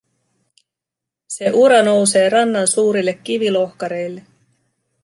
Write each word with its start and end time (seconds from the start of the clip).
Se 1.27 1.51
ura 1.53 1.83
nousee 1.83 2.29
rannan 2.29 2.67
suurille 2.67 3.13
kivilohkareille. 3.13 4.25